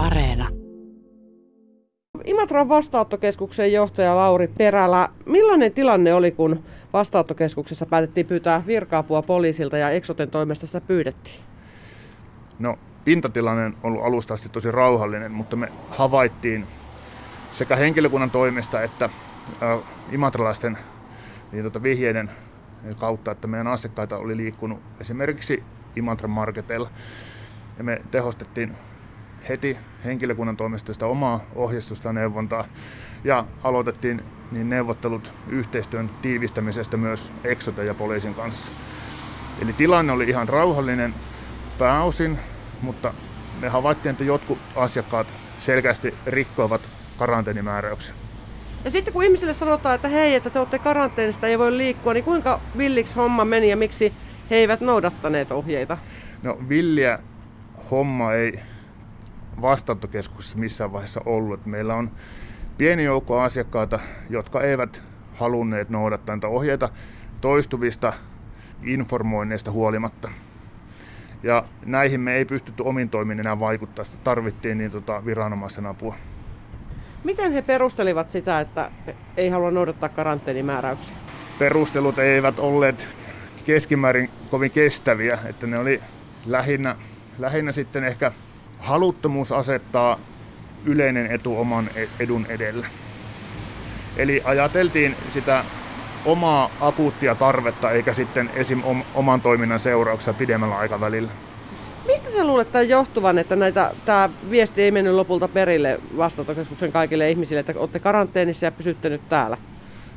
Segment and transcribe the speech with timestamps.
[0.00, 0.48] Areena.
[2.24, 9.90] Imatran vastaanottokeskuksen johtaja Lauri Perälä, millainen tilanne oli, kun vastaanottokeskuksessa päätettiin pyytää virkaapua poliisilta ja
[9.90, 11.36] Exoten toimesta sitä pyydettiin?
[12.58, 16.66] No, pintatilanne on ollut alusta asti tosi rauhallinen, mutta me havaittiin
[17.52, 19.78] sekä henkilökunnan toimesta että äh,
[20.12, 20.78] imatralaisten
[21.52, 22.30] niin tota, vihjeiden
[22.98, 25.62] kautta, että meidän asiakkaita oli liikkunut esimerkiksi
[25.96, 26.90] Imatran marketeilla.
[27.78, 28.76] Ja me tehostettiin
[29.48, 32.64] heti henkilökunnan toimesta sitä omaa ohjeistusta ja neuvontaa
[33.24, 34.22] ja aloitettiin
[34.52, 38.70] niin neuvottelut yhteistyön tiivistämisestä myös Exoten ja poliisin kanssa.
[39.62, 41.14] Eli tilanne oli ihan rauhallinen
[41.78, 42.38] pääosin,
[42.82, 43.14] mutta
[43.60, 45.26] me havaittiin, että jotkut asiakkaat
[45.58, 46.80] selkeästi rikkoivat
[47.18, 48.14] karanteenimääräyksen.
[48.84, 52.24] Ja sitten kun ihmisille sanotaan, että hei, että te olette karanteenista, ei voi liikkua, niin
[52.24, 54.12] kuinka villiksi homma meni ja miksi
[54.50, 55.98] he eivät noudattaneet ohjeita?
[56.42, 57.18] No villiä
[57.90, 58.60] homma ei
[59.62, 61.66] vastaanottokeskuksessa missään vaiheessa ollut.
[61.66, 62.10] Meillä on
[62.78, 65.02] pieni joukko asiakkaita, jotka eivät
[65.34, 66.88] halunneet noudattaa näitä ohjeita
[67.40, 68.12] toistuvista
[68.82, 70.30] informoinneista huolimatta.
[71.42, 76.14] Ja näihin me ei pystytty omin toimin enää vaikuttaa, sitä tarvittiin niin tota viranomaisen apua.
[77.24, 78.90] Miten he perustelivat sitä, että
[79.36, 81.16] ei halua noudattaa karanteenimääräyksiä?
[81.58, 83.08] Perustelut eivät olleet
[83.64, 86.02] keskimäärin kovin kestäviä, että ne oli
[86.46, 86.96] lähinnä,
[87.38, 88.32] lähinnä sitten ehkä
[88.80, 90.18] haluttomuus asettaa
[90.84, 92.86] yleinen etu oman e-, edun edelle.
[94.16, 95.64] Eli ajateltiin sitä
[96.24, 98.82] omaa akuuttia tarvetta eikä sitten esim.
[99.14, 101.30] oman toiminnan seurauksia pidemmällä aikavälillä.
[102.06, 107.30] Mistä sä luulet tämän johtuvan, että näitä, tämä viesti ei mennyt lopulta perille vastaanottokeskuksen kaikille
[107.30, 109.56] ihmisille, että olette karanteenissa ja pysytte nyt täällä?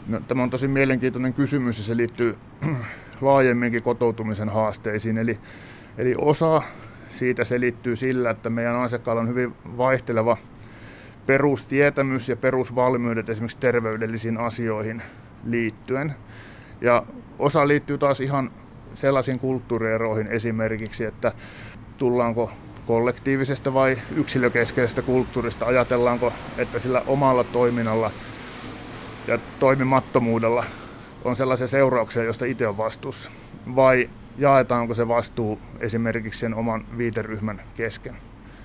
[0.08, 2.38] No, tämä on tosi mielenkiintoinen kysymys ja se liittyy
[3.22, 5.18] laajemminkin kotoutumisen haasteisiin.
[5.18, 5.40] Eli,
[5.98, 6.62] eli osa
[7.14, 10.38] siitä selittyy sillä, että meidän asiakkaalla on hyvin vaihteleva
[11.26, 15.02] perustietämys ja perusvalmiudet esimerkiksi terveydellisiin asioihin
[15.46, 16.16] liittyen.
[16.82, 17.04] Ja
[17.40, 18.52] osa liittyy taas ihan
[18.96, 21.32] sellaisiin kulttuurieroihin esimerkiksi, että
[21.98, 22.52] tullaanko
[22.88, 28.12] kollektiivisesta vai yksilökeskeisestä kulttuurista, ajatellaanko, että sillä omalla toiminnalla
[29.28, 30.66] ja toimimattomuudella
[31.24, 33.32] on sellaisia seurauksia, joista itse on vastuussa,
[33.76, 38.16] vai jaetaanko se vastuu esimerkiksi sen oman viiteryhmän kesken.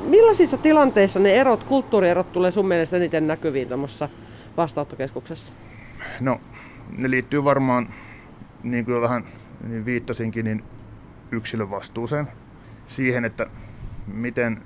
[0.04, 4.08] Millaisissa tilanteissa ne erot, kulttuurierot tulee sun mielestä eniten näkyviin tuommoisessa
[4.56, 5.52] vastaanottokeskuksessa?
[6.20, 6.40] No,
[6.98, 7.88] ne liittyy varmaan,
[8.62, 9.24] niin kuin jo vähän
[9.68, 10.64] niin viittasinkin, niin
[11.32, 12.28] yksilön vastuuseen.
[12.86, 13.46] Siihen, että
[14.06, 14.62] miten,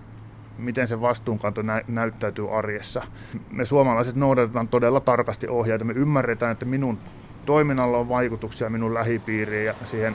[0.58, 3.02] miten se vastuunkanto nä- näyttäytyy arjessa.
[3.50, 5.84] Me suomalaiset noudatetaan todella tarkasti ohjeita.
[5.84, 6.98] Me ymmärretään, että minun
[7.46, 10.14] toiminnalla on vaikutuksia minun lähipiiriin ja siihen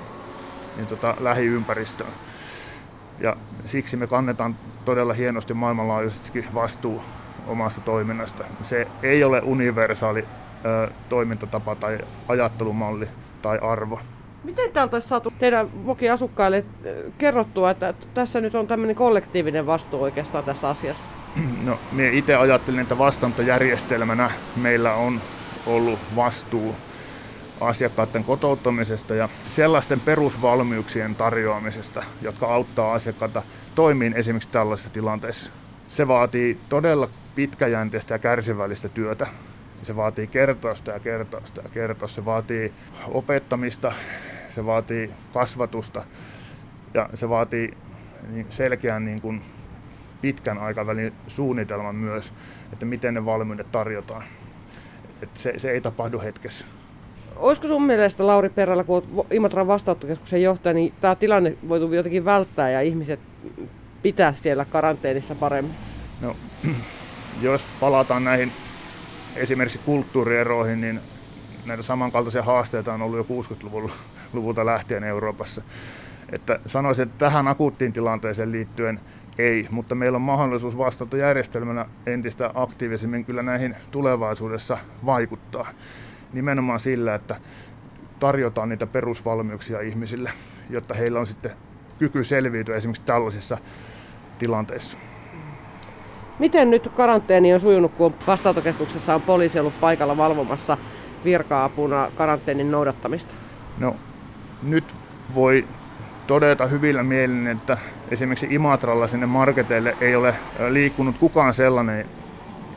[0.78, 2.10] niin tota, lähiympäristöön.
[3.20, 4.56] Ja siksi me kannetaan
[4.86, 7.02] todella hienosti maailmanlaajuisesti vastuu
[7.48, 8.44] omasta toiminnasta.
[8.64, 10.26] Se ei ole universaali
[10.66, 13.08] ö, toimintatapa tai ajattelumalli
[13.42, 14.00] tai arvo.
[14.44, 16.66] Miten täältä olisi saatu teidän Voki-asukkaille
[17.18, 21.12] kerrottua, että tässä nyt on tämmöinen kollektiivinen vastuu oikeastaan tässä asiassa?
[21.66, 25.22] No, minä itse ajattelin, että vastaanottojärjestelmänä meillä on
[25.66, 26.76] ollut vastuu
[27.62, 33.44] asiakkaiden kotouttamisesta ja sellaisten perusvalmiuksien tarjoamisesta, jotka auttaa asiakkaita
[33.75, 35.51] toimiin esimerkiksi tällaisessa tilanteessa.
[35.88, 39.28] Se vaatii todella pitkäjänteistä ja kärsivällistä työtä.
[39.84, 42.16] Se vaatii kertoista ja kertoista ja kertoista.
[42.16, 42.73] Se vaatii
[43.07, 43.94] opettamista,
[44.50, 46.03] se vaatii kasvatusta
[46.94, 47.78] ja se vaatii
[48.29, 49.41] niin selkeän niin kuin
[50.22, 52.34] pitkän aikavälin suunnitelman myös,
[52.74, 54.24] että miten ne valmiudet tarjotaan.
[55.22, 56.66] Että se, se ei tapahdu hetkessä.
[57.40, 62.25] Olisiko sun mielestä, Lauri Perällä, kun olet Imatran vastaanottokeskuksen johtaja, niin tämä tilanne voitu jotenkin
[62.25, 63.20] välttää ja ihmiset
[64.02, 65.74] pitää siellä karanteenissa paremmin?
[66.22, 66.36] No,
[67.42, 68.52] jos palataan näihin
[69.36, 71.00] esimerkiksi kulttuurieroihin, niin
[71.66, 75.62] näitä samankaltaisia haasteita on ollut jo 60-luvulta lähtien Euroopassa.
[76.31, 79.00] Että sanoisin, että tähän akuuttiin tilanteeseen liittyen
[79.38, 85.68] ei, mutta meillä on mahdollisuus vastaanottojärjestelmänä entistä aktiivisemmin kyllä näihin tulevaisuudessa vaikuttaa
[86.33, 87.35] nimenomaan sillä, että
[88.19, 90.31] tarjotaan niitä perusvalmiuksia ihmisille,
[90.69, 91.51] jotta heillä on sitten
[92.00, 93.57] kyky selviytyä esimerkiksi tällaisissa
[94.39, 94.97] tilanteissa.
[96.39, 100.77] Miten nyt karanteeni on sujunut, kun vastaanotokeskuksessa on poliisi ollut paikalla valvomassa
[101.25, 103.33] virka-apuna karanteenin noudattamista?
[103.79, 103.95] No,
[104.63, 104.95] nyt
[105.35, 105.68] voi
[106.27, 107.77] todeta hyvillä mielin, että
[108.12, 110.35] esimerkiksi Imatralla sinne marketeille ei ole
[110.69, 112.06] liikkunut kukaan sellainen,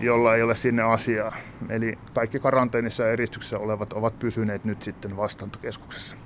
[0.01, 1.37] jolla ei ole sinne asiaa.
[1.69, 6.17] Eli kaikki karanteenissa ja eristyksessä olevat ovat pysyneet nyt sitten vastaanottokeskuksessa.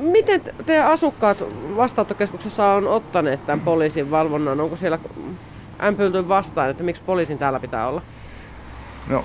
[0.00, 1.44] Miten teidän asukkaat
[1.76, 4.60] vastaanottokeskuksessa on ottaneet tämän poliisin valvonnan?
[4.60, 4.98] Onko siellä
[5.82, 8.02] ämpylty vastaan, että miksi poliisin täällä pitää olla?
[9.08, 9.24] No,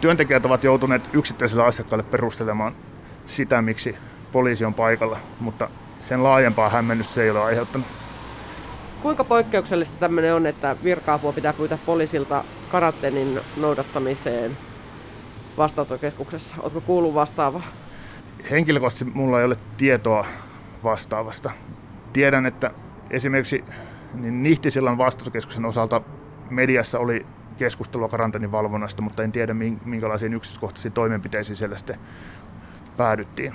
[0.00, 2.74] työntekijät ovat joutuneet yksittäisille asiakkaille perustelemaan
[3.26, 3.96] sitä, miksi
[4.32, 5.68] poliisi on paikalla, mutta
[6.00, 7.86] sen laajempaa hämmennystä se ei ole aiheuttanut.
[9.02, 14.56] Kuinka poikkeuksellista tämmöinen on, että virka-apua pitää pyytää poliisilta karanteenin noudattamiseen
[15.56, 16.54] vastaanottokeskuksessa?
[16.60, 17.62] Oletko kuullut vastaavaa?
[18.50, 20.26] Henkilökohtaisesti mulla ei ole tietoa
[20.84, 21.50] vastaavasta.
[22.12, 22.70] Tiedän, että
[23.10, 23.64] esimerkiksi
[24.14, 26.00] niin Nihtisillan vastaanottokeskuksen osalta
[26.50, 27.26] mediassa oli
[27.58, 29.54] keskustelua karanteenin valvonnasta, mutta en tiedä
[29.84, 32.00] minkälaisiin yksityiskohtaisiin toimenpiteisiin siellä sitten
[32.96, 33.54] päädyttiin.